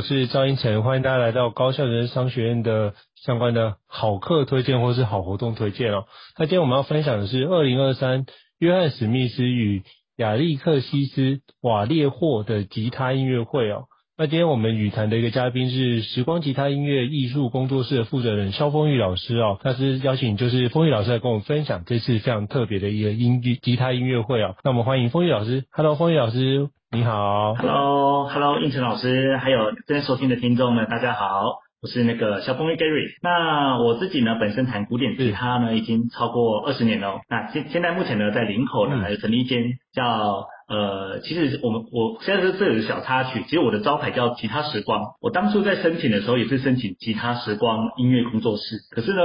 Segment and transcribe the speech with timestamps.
[0.00, 6.04] 我是赵英成，欢迎大家来到高效人商学院的相关的好课推荐或是好活动推荐哦。
[6.38, 8.24] 那今天我们要分享的是二零二三
[8.58, 9.82] 约翰史密斯与
[10.16, 13.88] 亚历克西斯瓦列霍的吉他音乐会哦。
[14.16, 24.56] 那今天我们语谈的一个嘉宾是时光吉他音乐艺术工作室的负责人萧丰裕老师哦，他是邀请就是丰裕老师来跟我们分享这次非常特别的一个音乐吉他音乐会哦。
[24.64, 31.60] 那我们欢迎丰裕老师，Hello，丰裕老师，你好，Hello，Hello，应成老师，还有正在收听的听众们，大家好。
[31.80, 37.20] 我是那个萧丰裕 Gary，那我自己呢，本身弹古典吉他呢，已经超过二十年了。
[37.28, 45.00] 那现现在目前呢，在林口呢，还有成立一间叫呃，其实我们我现在是这里的小插曲，其实我的招牌叫吉他时光。
[45.22, 49.20] 我当初在申请的时候也是申请吉他时光音乐工作室，可是呢。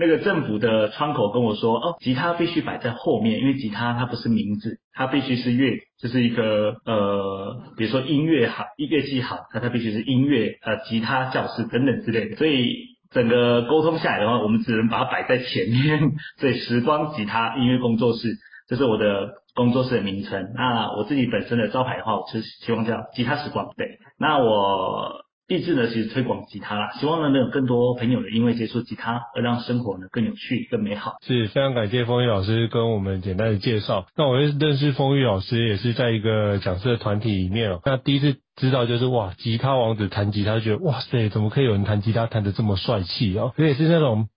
[0.00, 12.36] 那个政府的窗口跟我说，哦，吉他必须摆在后面，因为吉他它不是名字，它必须是乐，就是一个呃，比如说音乐好，乐器好，它它必须是音乐呃，吉他教室等等之类的。
[12.36, 12.74] 所以
[13.10, 16.12] 整个沟通下来的话，我们只能把它摆在前面。
[16.40, 20.52] 所以时光吉他音乐工作室，这是我的工作室的名称。
[20.54, 23.68] 那我自己本身的招牌的话，我是希望叫吉他时光。
[23.76, 25.28] 对，那我。
[25.50, 31.16] 立志呢，其实推广吉他啦，希望呢能有更多朋友呢，因为接触吉他而让生活呢更有趣、更美好。
[31.26, 34.06] 是非常感谢丰裕老师跟我们简单的介绍。
[34.16, 37.80] 那我认识丰裕老师也是在一个讲师的团体里面哦。
[37.84, 43.52] 那第一次知道就是哇，吉他王子弹吉他，觉得哇塞，怎么可以有人弹吉他弹得这么帅气哦？
[43.58, 44.28] 而且是那种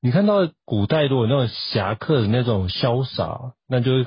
[0.00, 4.06] 你看到古代如果那种侠客的那种潇洒，那就。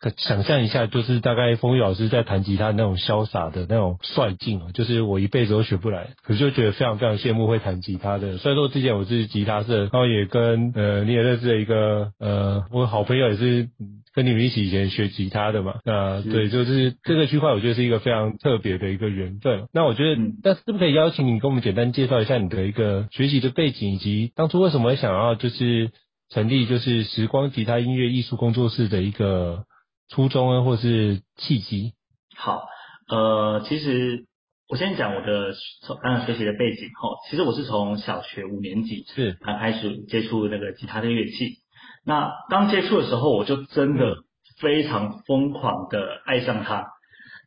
[0.00, 8.38] 可想象一下，就是大概风雨老师在弹吉他那种潇洒的那种帅劲，就是我一辈子都学不来，可是就觉得非常非常羡慕会弹吉他的。
[8.38, 13.68] 虽然说之前我是吉他社，然后也跟呃你也认识了一个呃我好朋友也是
[14.14, 19.68] 跟你们一起以前学吉他的嘛，那对，就是这个区块我觉得是一个非常特别的一个缘分。
[19.70, 25.90] 那我觉得，但是是不是可以邀请你跟我们简单介绍一下你的一个学习的背景，以及当初为什么会想要就是
[26.30, 29.64] 成立就是时光吉他音乐艺术工作室的一个。
[30.10, 31.92] 初中啊，或是契机。
[32.36, 32.64] 好，
[33.08, 34.26] 呃，其实
[34.68, 37.10] 我先讲我的从刚刚学习的背景哈。
[37.30, 41.58] 其实我是从小学五年级是才开始接触那个吉他的乐器。
[42.04, 44.16] 那刚接触的时候，我就真的
[44.58, 46.88] 非常疯狂的爱上它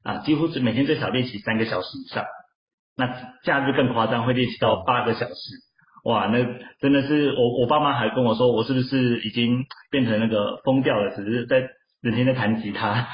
[0.04, 2.24] 啊，几乎是每天最少练习三个小时以上。
[2.96, 5.34] 那假日更夸张，会练习到八个小时。
[6.06, 6.38] 哇，那
[6.80, 11.14] 真的是我我爸妈还跟我说，我是不是已经变成那个疯掉了？
[11.14, 11.68] 只是在。
[12.04, 13.08] 整天在弹吉他，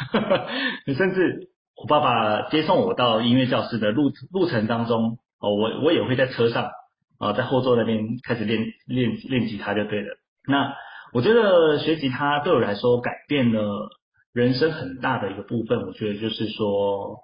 [0.98, 6.72] 甚至我爸爸接送我到音乐教室的路路程当中，哦，我我也会在车上，
[7.20, 10.18] 啊，在后座那边开始练练练吉他就对了。
[10.48, 10.74] 那
[11.14, 13.90] 我觉得学吉他对我来说改变了
[14.34, 17.20] 人生很大的一个部分，我觉得就是说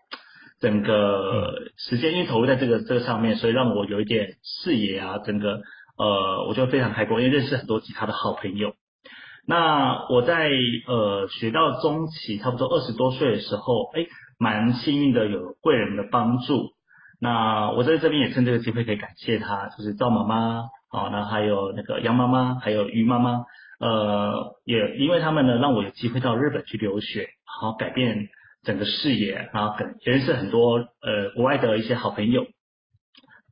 [0.61, 5.61] 整个时间因为投入在这个这个上面，所以让我有一点视野啊，整个
[5.97, 8.75] 呃，我觉得非常开阔，因为认识很多吉他的好朋友。
[9.47, 10.49] 那我在
[10.87, 14.07] 呃学到中期，差不多二十多岁的时候，哎，
[14.39, 16.71] 蛮幸运的有贵人的帮助。
[17.21, 23.45] 那我在这边也趁这个机会可以感谢他，就是赵妈妈，好，那还有那个杨妈妈，还有于妈妈，
[23.79, 28.29] 呃，也因为他们呢，让我有机会到日本去留学，然后改变
[28.63, 32.47] 整个视野，然后跟认识很多呃国外的一些好朋友。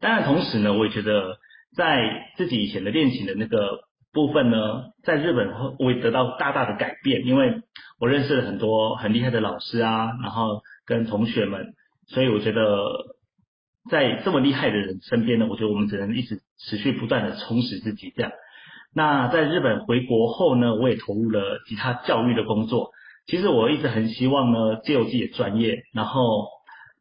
[0.02, 1.38] 当然同时呢，我也觉得
[1.78, 3.82] 在自己以前的恋情的那个。
[4.14, 7.62] 部分呢，在日本我会得到大大的改变，因为
[8.00, 11.74] 我认识了很多很厉害的老师啊，然后跟同学们，
[12.08, 12.86] 所以我觉得
[13.90, 18.32] 在这么厉害的人身边呢，我觉得我们只能一直持续不断的充实自己这样。
[18.94, 22.92] 那在日本回国后呢，我也投入了吉他教育的工作。
[23.26, 26.22] 其实我一直很希望呢，借由自己的专业，然后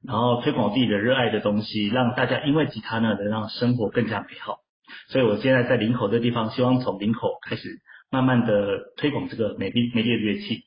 [0.03, 4.62] 然后推广自己的热爱的东西，让大家因为吉他呢，能让生活更加美好。
[5.09, 7.81] 所以，我现在在林口这地方，希望从林口开始，
[8.11, 10.65] 慢慢的推广这个美丽美丽的乐器。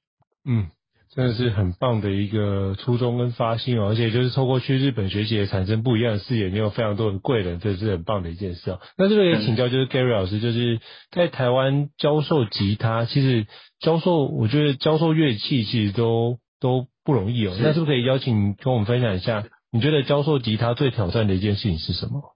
[0.47, 0.67] 嗯，
[1.15, 8.79] 真的是很棒的一个初衷跟发心哦，而且就是透过去日本学习也产生不一样的视野，你有非常多的贵人，这是很棒的一件事哦。
[8.97, 10.79] 那这个也请教，就是 Gary 老师，就是
[11.11, 13.47] 在台湾教授吉他，其实
[13.79, 17.55] 教授，我觉得教授乐器其实都都不容易哦。
[17.59, 22.34] 那是不是可以邀请跟我们分享一下，你觉得教授吉他最挑战的一件事情是什么？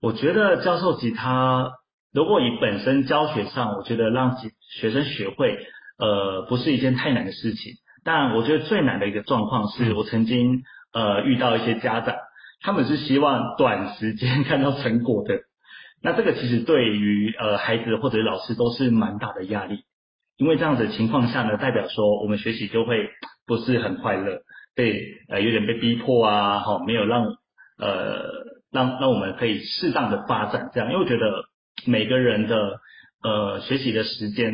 [0.00, 1.72] 我觉得教授吉他，
[2.12, 4.36] 如果以本身教学上，我觉得让
[4.78, 5.58] 学生学会。
[6.02, 7.74] 呃，不是一件太难的事情，
[8.04, 10.62] 但我觉得最难的一个状况是我曾经
[10.94, 12.16] 呃遇到一些家长，
[12.62, 15.40] 他们是希望短时间看到成果的，
[16.02, 19.80] 那这个其实对于呃孩子或者老师都是蛮大的压力，
[20.38, 23.10] 因为这样子的情况下呢，代表说我们学习就会
[23.46, 24.38] 不是很快乐，
[24.74, 24.98] 被
[25.28, 27.26] 呃有点被逼迫啊，哈，没有让
[27.78, 28.24] 呃
[28.72, 31.44] 让让我们可以适当的发展这样，因为我觉得
[31.86, 32.80] 每个人的
[33.22, 34.52] 呃学习的时间。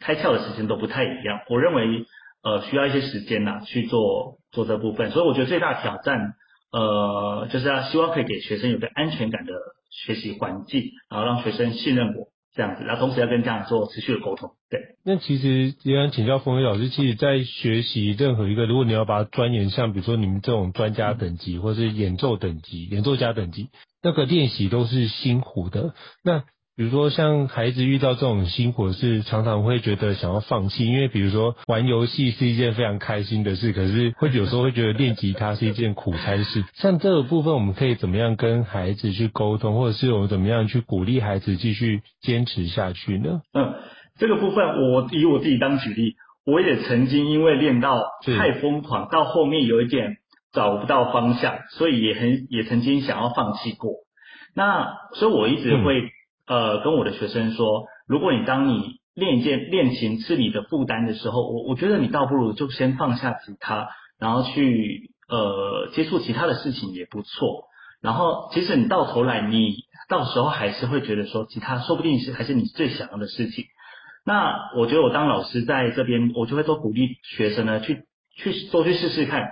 [0.00, 2.06] 开窍的时间都不太一样，我认为
[2.44, 6.34] 呃需要一些时间呐去做做这部分，所以我觉得最大挑战
[6.70, 9.52] 呃就是要希望可以给学生有个安全感的
[9.90, 12.28] 学习环境，然后让学生信任我。
[12.58, 14.50] 这样子，然后同时要跟家长做持续的沟通。
[14.68, 23.68] 对，那其实也想请教冯伟老师，其实，在学习任何一个，如果你要把它钻研，像比如说你们这种专家等级，或是演奏等级、演奏家等级，
[24.02, 25.94] 那个练习都是辛苦的。
[26.24, 26.42] 那
[26.78, 36.64] 比如说，像孩子遇到这种辛苦的事，常常会觉得想要放弃，因为比如说玩游戏是一件非常开心的事，可是会有时候会觉得练吉他是一件苦差事。
[36.78, 43.40] 像这个部分，我们可以怎么样跟孩子去沟通，或者是我们怎么样去鼓励孩子继续坚持下去呢？
[43.54, 43.74] 嗯，
[44.16, 46.14] 这个部分我以我自己当举例，
[46.46, 48.04] 我也曾经因为练到
[48.38, 50.18] 太疯狂，到后面有一点
[50.52, 53.90] 找不到方向，所以也很也曾经想要放弃过。
[54.54, 56.10] 那所以我一直会、嗯。
[56.48, 67.64] 呃，跟我的学生说，如果你当你练一件练琴是你的负担的时候，我我觉得你倒不如就先放下吉他，然后去呃接触其他的事情也不错。
[68.00, 69.74] 然后其实你到头来，你
[70.08, 73.64] 到时候还是会觉得说，吉他说不定是还是你最想要的事情。
[74.24, 78.04] 那我觉得我当老师在这边，我就会多鼓励学生呢，去
[78.36, 79.50] 去多去试试看。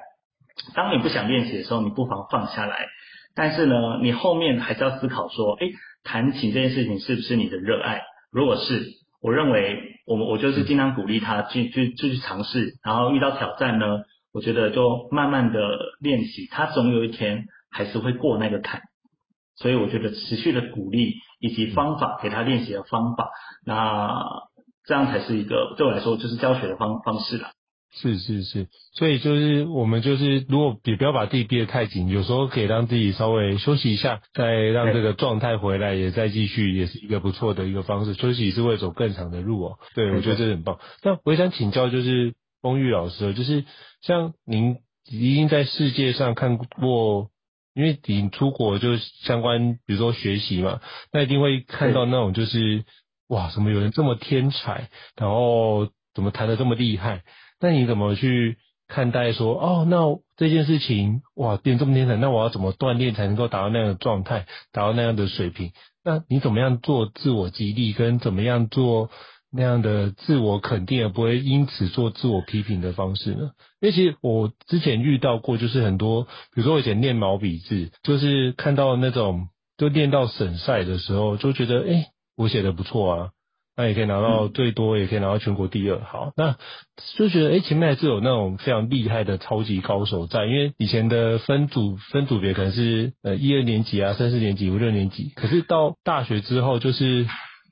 [0.74, 2.86] 当你不想练习的时候，你不妨放下来。
[3.34, 5.72] 但是呢，你后面还是要思考说，诶，
[6.06, 8.02] 弹琴这件事情是不是你的热爱？
[8.30, 8.86] 如果是，
[9.20, 15.60] 我认为我们我就是尽量鼓励他去去去去尝试，然后遇到挑战呢，我觉得就慢慢的
[16.00, 18.80] 练习，他总有一天还是会过那个坎。
[19.56, 23.30] 所以我觉得持续的鼓励以及方法给他练习的方法，
[23.64, 24.22] 那
[24.84, 27.48] 这样才是一个对我来说就是教学的方方式了。
[27.94, 38.12] 是是是，所以就是我们就是如果也不要把自己逼得太紧，有时候可以让自己稍微休息一下，再让这个状态回来，也再继续，也是一个不错的一个方式。
[38.12, 39.78] 休息是会走更长的路哦。
[39.94, 40.78] 对，我觉得这很棒。
[41.02, 43.64] 那我也想请教，就是翁玉老师，就是
[44.02, 44.76] 像您
[45.08, 47.30] 已经在世界上看过，
[47.74, 50.80] 因为你出国就相关，比如说学习嘛，
[51.12, 52.84] 那一定会看到那种就是
[53.28, 57.22] 哇，怎么有人这么天才，然后怎么弹得这么厉害？
[57.60, 58.58] 那你怎么去
[58.88, 59.86] 看待说哦？
[59.88, 59.98] 那
[60.36, 65.72] 这件事情哇，变这么天才，那我要怎么锻炼才能够达到那样的状态，达到那样的水平？
[66.04, 69.10] 那你怎么样做自我激励，跟怎么样做
[69.50, 73.50] 那样的自我肯定，而不会因此做自我批评的方式呢？
[73.80, 79.48] 因为其实我之前遇到过，就是很多，比如说我以前练毛笔字，就是看到那种，
[79.78, 82.06] 就练到省赛的时候，就觉得哎、
[82.36, 83.30] 我写的不错啊。
[83.76, 86.00] 那也可以拿到最多，也可以拿到全国第二。
[86.00, 86.56] 好，那
[87.16, 90.46] 就觉得，哎，前面还是有那种非常厉害的超级高手在。
[90.46, 97.26] 因为以前的分组分组别可能是呃一二年级啊、三四年级、五六年级，可是到大学之后，就是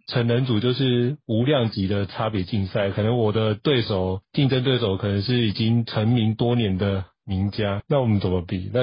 [0.07, 2.91] 成人组就是无量级的差别竞赛。
[2.91, 8.71] 可能我的对手、竞争对手可能是已经成名多年的名家，那我们怎么比？
[8.75, 8.81] 那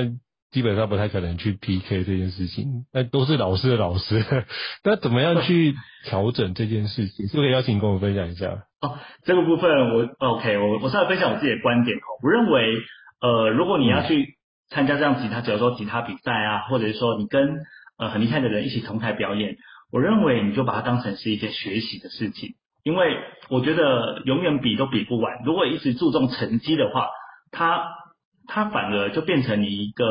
[0.52, 4.24] 基本上不太可能去 PK 这件事情，那都是老师的老师，
[4.84, 5.74] 那怎么样去
[6.06, 7.28] 调整这件事情？
[7.28, 8.66] 是不是可以邀请跟我分享一下？
[8.82, 12.02] 哦，这个部分我 OK，我我稍微分享我自己的观点哦。
[12.22, 12.78] 我认为，
[13.22, 14.36] 呃，如果你要去
[14.70, 17.60] 参加这样吉他，比如说吉他比赛啊，或者是说你跟
[17.98, 19.56] 呃很厉害的人一起同台表演，
[19.92, 23.16] 我认为你就把它当成是一件学习的事情，因为
[23.50, 25.44] 我觉得永远比都比不完。
[25.46, 27.08] 如果一直注重成绩的话，
[27.52, 27.86] 它
[28.48, 30.06] 它反而就变成你一个。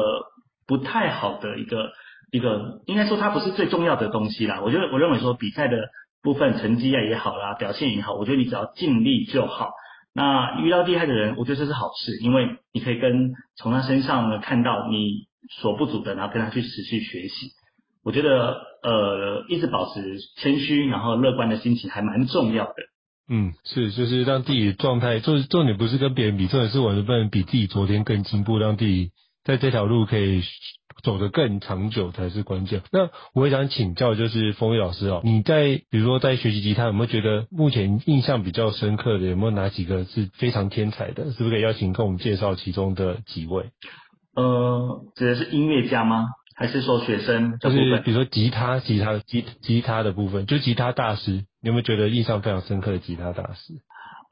[0.66, 1.90] 不太好的一个
[2.30, 4.60] 一个，应该说它不是最重要的东西啦。
[4.62, 5.88] 我觉得我认为说比赛的
[6.22, 9.70] 部分成绩啊也好啦，表现也好，我觉得你只要尽力就好。
[10.14, 15.26] 那遇到厉害的人，我觉得这是好事，因为你可以跟从他身上呢看到你
[15.60, 17.48] 所不足的，然后跟他去持续学习。
[18.04, 22.74] 我觉得呃一直保持谦虚然后乐观的心情还蛮重要的。
[23.32, 29.12] 嗯，是，就是让自己的状态，重重点不是跟别人比，重点是我能不能比自己昨天更进步，让自己
[29.44, 30.42] 在这条路可以
[31.04, 32.82] 走得更长久才是关键。
[32.90, 41.32] 那我也想请教，就是丰裕老师哦，你在比如说在学习吉他，有没有觉得目前印象比较深刻的，有没有哪几个是非常天才的？
[41.32, 43.70] 是不是可以邀请跟我们介绍其中的几位？
[44.34, 46.26] 呃，指的是音乐家吗？
[46.54, 47.58] 还是说学生？
[47.58, 53.74] 就是比如说吉他、吉他、吉吉他的部分，就吉他大师，你有没有觉得印象非常深刻的吉他大师？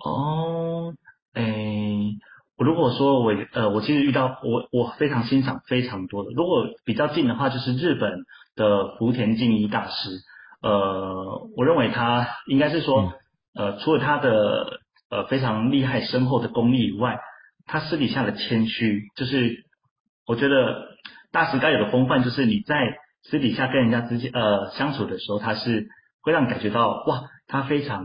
[0.04, 0.94] 哦，
[1.35, 2.18] 诶、欸，
[2.56, 8.11] 我如果说我呃，我其实遇到我我非常欣赏非常多的，如果比较近的话，就是日本
[8.56, 10.11] 的福田静一大师。
[10.62, 13.12] 呃，我认为他应该是说，
[13.54, 14.80] 呃，除了他的
[15.11, 17.18] 呃非常厉害深厚的功力以外，
[17.66, 19.64] 他私底下的谦虚，就是
[20.26, 20.88] 我觉得。
[21.30, 22.75] 大师该有的风范，就是你在
[23.23, 25.87] 私底下跟人家之间呃相处的时候，他是
[26.28, 28.04] 会让你感觉到哇，他非常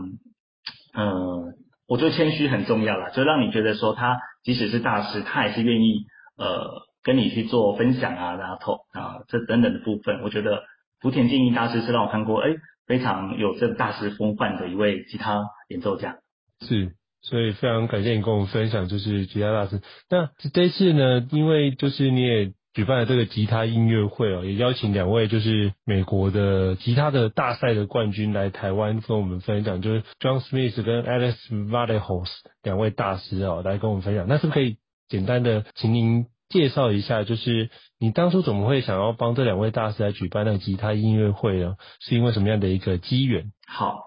[0.94, 1.52] 呃，
[1.86, 6.06] 我觉得谦虚很重要啦，就让你觉得说他即使是大师，他还是愿意
[6.38, 10.62] 呃跟你去做分享啊，然后啊这等等的部分，我觉得
[11.00, 12.48] 福田静一大师是让我看过哎
[12.86, 16.16] 非常有这个大师风范的一位吉他演奏家。
[16.60, 19.82] 是，所以非常感谢你跟我们分享，就是吉他大师。
[20.08, 22.52] 那这次呢，因为就是你也。
[22.74, 32.28] 举办了这个吉他音乐会哦，也邀请两位就是美国的吉他的大赛的冠军来台湾跟我们分享，就是 John Smith 跟 Alice Vallejos
[32.64, 34.26] 两位大师哦，来跟我们分享。
[34.28, 34.78] 那是不是可以
[35.08, 41.76] 简单的请您介绍一下，就是你当初怎么会想要帮这两位大师来举办那个吉他音乐会呢？
[42.00, 43.52] 是因为什么样的一个机缘？
[43.68, 44.00] 好，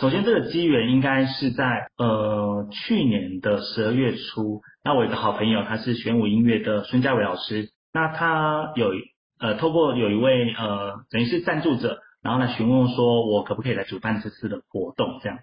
[0.00, 1.64] 首先这个机缘应该是在
[1.98, 7.70] 呃去年的十二月初，那我有个好朋友，他是玄武音乐的孙家伟老师。
[7.92, 8.92] 那他有
[9.38, 15.18] 呃，透过有一位呃，等于是赞助者，然后来询问说，我可不可以来主办这次的活动？
[15.22, 15.38] 这样，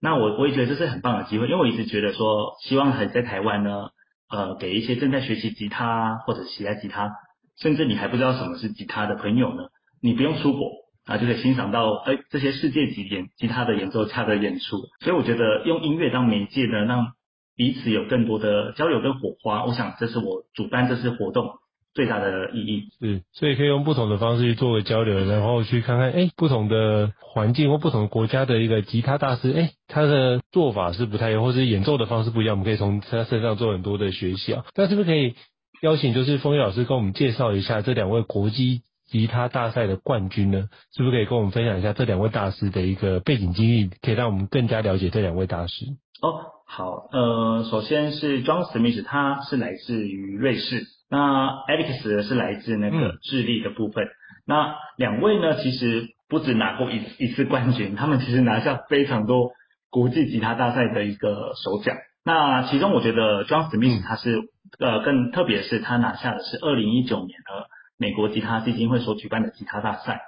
[0.00, 3.90] 那我我也觉得这是很棒的机会，因为我一直觉得说，希望还在台湾呢，
[4.28, 7.12] 呃，给一些正在学习吉他或者喜爱吉他，
[7.58, 9.68] 甚至你还不知道什么是吉他的朋友呢，
[10.02, 10.72] 你不用出国
[11.06, 14.78] 啊，就可以欣赏到哎这些世界级演吉他的演奏家的演出。
[15.00, 17.12] 所以我觉得用音乐当媒介呢，让
[17.54, 21.54] 彼此有更多的交流跟火花，我想这是我主办这次活动。
[21.96, 34.66] 最大的意义是，所以可以用不同的方式去做个交流，然后去看看，哎，不同的环境或不同的国家的一个吉他大师，哎，他的做法是不太一样，或是演奏的方式不一样，我们可以从他身上做很多的学习啊。
[34.76, 35.36] 那是不是可以
[35.80, 40.68] 邀请就是丰裕老师跟我们介绍一下这两位国际吉他大赛的冠军呢？
[40.94, 45.86] 是不是可以跟我们分享一下这两位大师的一个背景经历，可以让我们更加了解这两位大师？
[46.20, 50.84] 哦，好，呃，首先是 John Smith，他是来自于瑞士。
[51.08, 54.04] 那 Alex 是来自那个智利的部分。
[54.04, 54.10] 嗯、
[54.44, 59.52] 那两位呢，其实不止拿过一一次冠军，他们其实拿下非常多
[59.88, 61.96] 国际吉他大赛的一个首奖。
[62.24, 64.40] 那其中我觉得 John Smith 他是、
[64.80, 70.22] 嗯、呃更特别是，他拿下的是二零一九年的美国吉他基金会所举办的吉他大赛。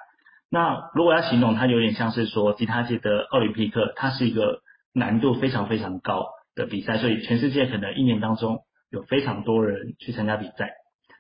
[0.48, 4.60] 那如果要形容，他有点像是说吉他界的奥林匹克，它是一个
[4.94, 8.60] 难度非常非常高的比赛，所以全世界可能一年当中。
[8.90, 10.72] 有非常多人去参加比赛，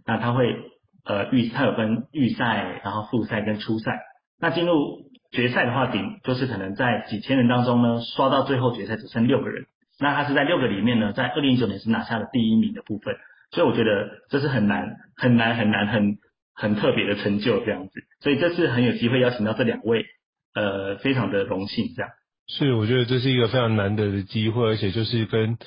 [0.06, 0.56] 那他会
[1.04, 4.00] 呃预他有分预赛，然后复赛跟初赛。
[4.40, 9.66] 那进入决赛的话，顶就是可能在几千人当中呢，刷到最后决赛只剩六个人。
[10.00, 13.16] 那他是在六个里面呢，在二零一九年是拿下了第一名的部分。
[13.50, 16.18] 所以我觉得这是很难很难很难很
[16.54, 18.00] 很特别的成就这样子。
[18.20, 20.06] 所以这次很有机会邀请到这两位，
[20.54, 22.10] 呃，非常的荣幸这样。
[22.46, 25.58] 是，我觉得这是一个非常难得的机会，而且就是跟。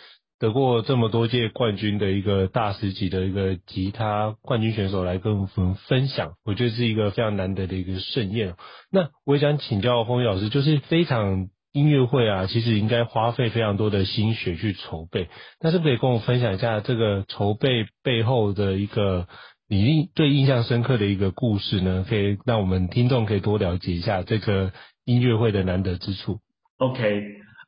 [0.42, 8.56] 得过这么多届冠军的一个大师级的一个吉他冠军选手来跟我们分享，我觉得是一个非常难得的一个盛宴。
[8.92, 15.30] 那我也想请教风雨老师，就是这场音乐会啊，其实应该花费非常多的心血去筹备，
[15.62, 19.28] 那是不是可以跟我分享一下这个筹备背后的一个
[19.70, 22.04] 你印最印象深刻的一个故事呢？
[22.10, 24.74] 可以让我们听众可以多了解一下这个
[25.06, 26.40] 音乐会的难得之处。
[26.80, 27.22] OK，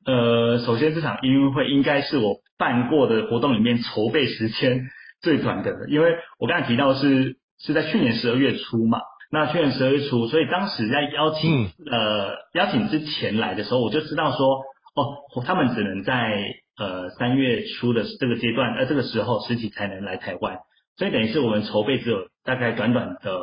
[0.07, 2.39] 呃，首先这场音乐会应该是我。
[2.57, 4.89] 办过的活动里面筹备时间
[5.21, 8.99] 最短的，因为我刚才提到是是在去年十二月初嘛，
[9.31, 14.59] 那去年十二月初，所以当时在邀请、嗯、呃邀请之前来的时候，我就知道说
[14.95, 20.59] 哦，他们只能在呃三月初的这个阶段，呃这个时候实体才能来台湾，
[20.97, 23.39] 所以等于是我们筹备只有大概短短的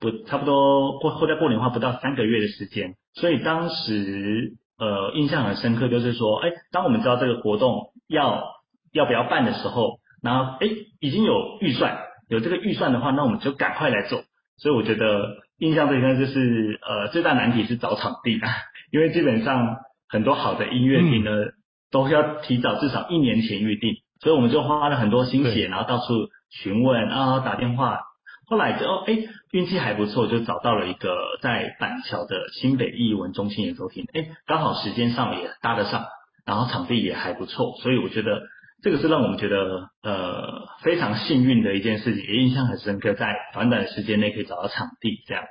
[0.00, 8.53] 不差不多过后在过年话不到三个月的时间，所以当时呃印象很深刻，就是说哎，当我们知道这个活动要
[8.94, 10.68] 要不要办的时候，然后哎，
[11.00, 11.98] 已经有预算，
[12.28, 14.22] 有这个预算的话，那我们就赶快来做。
[14.56, 18.48] 所以我觉得印象最深就是呃最大难题是找场地啊，
[18.92, 21.30] 因为基本上很多好的音乐厅呢，
[21.90, 28.00] 都要提早至少一年前预定，所以我们就花了很多心血，然后到处询问，然后打电话，
[28.46, 29.18] 后来就哎
[29.50, 36.04] 运气还不错，就找到了一个在板桥的新北艺文中心演奏厅，哎刚好时间上也搭得上，
[36.46, 38.42] 然后场地也还不错，所以我觉得
[38.84, 45.44] 这个是让我们觉得呃非常幸运的一件事情，也印象很深刻，在短短的时间内可以找到场地这样。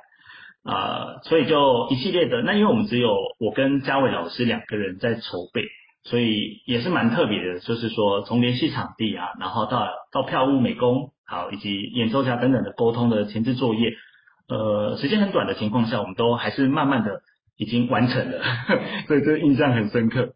[0.62, 5.64] 啊、所以就一系列的，那因为我们只有我跟嘉伟老师两个人在筹备，
[6.04, 13.92] 所以也是蛮特别的，就是说从联系场地啊，然后到到票务、美工，好以及演奏家等等的沟通的前置作业，
[14.48, 17.20] 呃，时间很短的情况下，我们都还是慢慢的
[17.56, 18.40] 已经完成了，
[19.08, 20.34] 所以这个印象很深刻。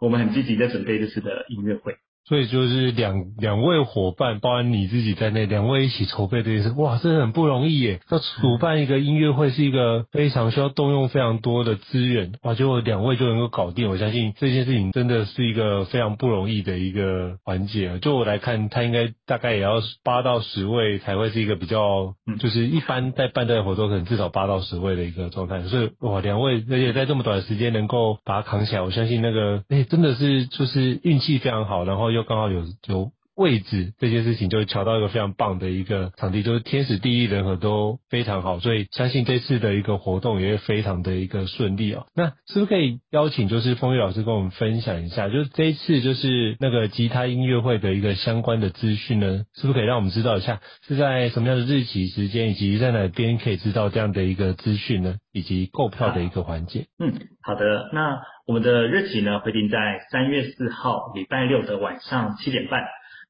[0.00, 1.94] 我们很积极在准备这次的音乐会。
[2.30, 7.98] 所以就是两两位伙伴，包含你自己在内，两位一起筹备这件事，哇，真的很不容易耶！
[8.08, 17.98] 要主办一个音乐会是一个非常需要动用非常多的资源，哇，结果两位就能够搞定，我相信这件事情真的是一个非常不容易的一个环节。
[17.98, 25.64] 就我来看，他应该大概也要八到十位才会是一个比较，就是一般在办这个活动可能至少八到十位的一个状态。
[25.64, 32.19] 所以哇，两位而且在这么短的时间能够把它扛起来，我相信那个哎、欸、真的是就是运气非常好，然后又。
[32.24, 42.04] 刚好有有位置，这件事情就乔到一个非常棒的一个场地，就是天时地利人和都非常好，所以相信这次的一个活动也会非常的一个顺利哦。
[42.14, 49.44] 那是不是可以邀请就是丰裕老师跟我们分享一下，就是这一次就是那个吉他音乐会的一个相关的资讯呢？
[49.54, 55.16] 是不是可以让我们知道一下是在什么样的日期、时间，以及在哪边可以知道这样的一个资讯呢？
[55.32, 56.88] 以及购票的一个环节？
[56.98, 58.20] 嗯，好的，那。
[58.46, 62.82] 我们的日期呢，会定在三月四号礼拜六的晚上七点半，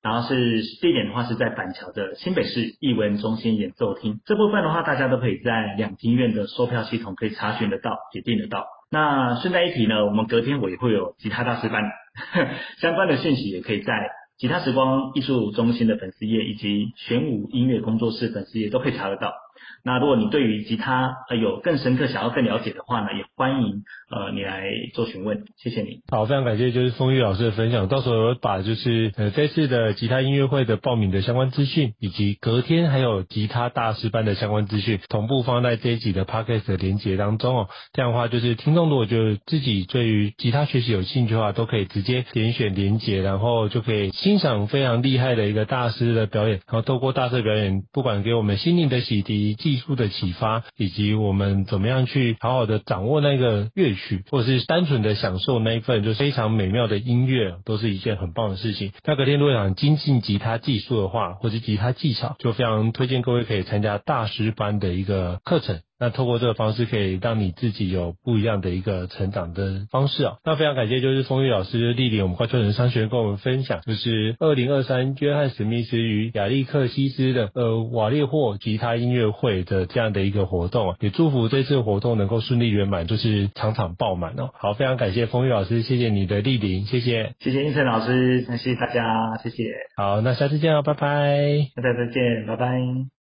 [0.02, 4.20] 然后是地点的话是在板桥的新北市艺文中心演奏厅。
[4.24, 8.66] 这部分的话，大家都可以在两厅院的售票系统可以查询得到，也订得到。
[8.90, 11.84] 那顺带一提呢，我们隔天我也会有吉他大师班
[12.80, 13.92] 相关的讯息，也可以在
[14.38, 19.34] 吉他时光艺术中心的粉丝页以及玄武音乐工作室粉丝页都可以查得到。
[19.84, 26.02] 那如果你对于吉他呃有更深刻想要更了解的话呢，也欢迎呃你来做询问，谢谢你。
[26.10, 37.68] 好，非常感谢就是丰玉老师的分享，到时候我把就是呃这次的吉他音乐会的报名的相关资讯，以及隔天还有吉他大师班的相关资讯，同步放在这一集的 podcast 的连接当中哦。
[37.92, 49.56] 这样的话就是听众如果就自己对于吉他学习有兴趣的话，都可以直接点选连接，然后就可以欣赏非常厉害的一个大师的表演，然后透过大师的表演，不管给我们心灵的洗涤。
[49.60, 58.92] 技术的启发，以及我们怎么样去好好的掌握那个乐曲，或者是单纯的享受那一份就非常美妙的音乐，都是一件很棒的事情。
[59.04, 65.80] 那隔天如果想精进吉他技术的话，或者吉他技巧，就非常推荐各位可以参加大师班的一个课程。
[66.00, 70.38] 那透过这个方式，可以让你自己有不一样的一个成长的方式啊。
[70.44, 80.96] 那非常感谢，就是风玉老师莅临我们环球人商学院跟我们分享，就是二零二三约翰史密斯与亚历克西斯的呃瓦列霍吉他音乐会的这样的一个活动啊。
[81.00, 84.50] 也祝福这次活动能够顺利圆满，就是场场爆满哦。
[84.54, 89.64] 好，非常感谢风玉老师，谢谢你的莅临，谢谢，谢谢胤丞老师，谢谢大家，谢谢。
[89.96, 93.19] 好，那下次见哦，拜拜，大家再见，拜拜。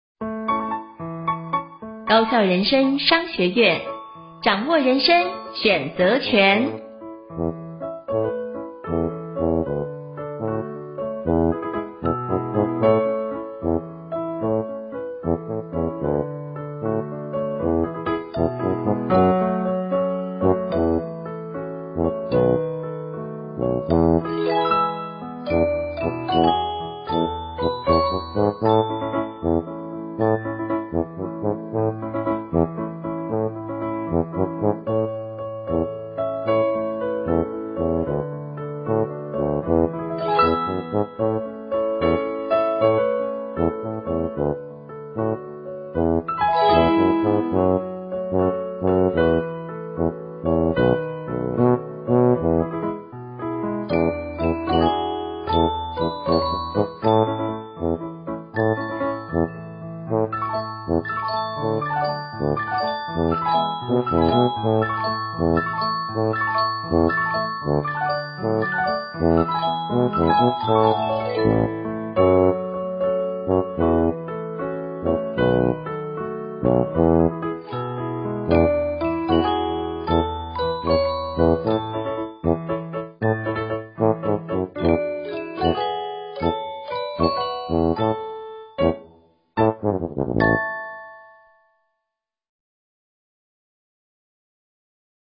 [2.07, 3.81] 高校人生商学院，
[4.43, 6.69] 掌握人生选择权。